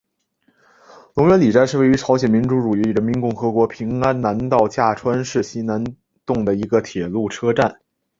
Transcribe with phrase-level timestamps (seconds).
[1.13, 5.83] 龙源里站是位于朝鲜民主主义人民共和国平安南道价川市西南
[6.25, 7.79] 洞的一个铁路车站。